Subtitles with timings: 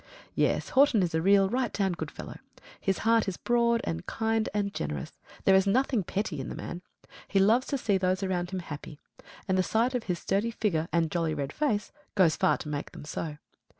[0.33, 2.39] Yes, Horton is a real right down good fellow.
[2.79, 5.19] His heart is broad and kind and generous.
[5.43, 6.81] There is nothing petty in the man.
[7.27, 8.97] He loves to see those around him happy;
[9.47, 12.93] and the sight of his sturdy figure and jolly red face goes far to make
[12.93, 13.37] them so.